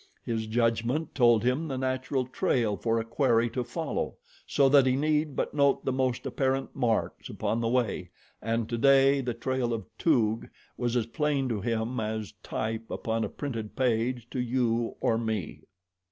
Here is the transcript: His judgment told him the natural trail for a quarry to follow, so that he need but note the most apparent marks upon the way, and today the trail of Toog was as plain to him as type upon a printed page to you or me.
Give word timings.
His 0.23 0.47
judgment 0.47 1.13
told 1.13 1.43
him 1.43 1.67
the 1.67 1.77
natural 1.77 2.25
trail 2.25 2.75
for 2.75 2.99
a 2.99 3.05
quarry 3.05 3.51
to 3.51 3.63
follow, 3.63 4.15
so 4.47 4.67
that 4.67 4.87
he 4.87 4.95
need 4.95 5.35
but 5.35 5.53
note 5.53 5.85
the 5.85 5.91
most 5.93 6.25
apparent 6.25 6.75
marks 6.75 7.29
upon 7.29 7.61
the 7.61 7.67
way, 7.67 8.09
and 8.41 8.67
today 8.67 9.21
the 9.21 9.35
trail 9.35 9.71
of 9.75 9.85
Toog 9.99 10.49
was 10.75 10.95
as 10.97 11.05
plain 11.05 11.47
to 11.49 11.61
him 11.61 11.99
as 11.99 12.33
type 12.41 12.89
upon 12.89 13.23
a 13.23 13.29
printed 13.29 13.75
page 13.75 14.27
to 14.31 14.39
you 14.41 14.95
or 15.01 15.19
me. 15.19 15.65